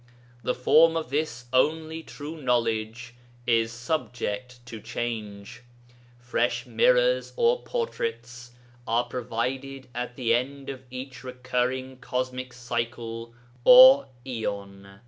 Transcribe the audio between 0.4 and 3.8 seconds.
The form of this only true knowledge is